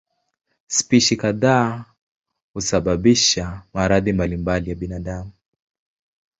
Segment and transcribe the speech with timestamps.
[0.67, 1.85] Spishi kadhaa
[2.53, 5.31] husababisha maradhi mbalimbali ya binadamu.